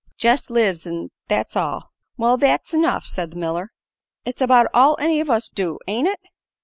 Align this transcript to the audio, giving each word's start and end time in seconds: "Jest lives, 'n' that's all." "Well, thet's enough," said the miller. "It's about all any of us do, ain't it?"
"Jest 0.17 0.49
lives, 0.49 0.87
'n' 0.87 1.11
that's 1.27 1.55
all." 1.55 1.91
"Well, 2.17 2.35
thet's 2.35 2.73
enough," 2.73 3.05
said 3.05 3.29
the 3.29 3.37
miller. 3.37 3.69
"It's 4.25 4.41
about 4.41 4.65
all 4.73 4.97
any 4.99 5.19
of 5.19 5.29
us 5.29 5.47
do, 5.47 5.77
ain't 5.87 6.07
it?" 6.07 6.19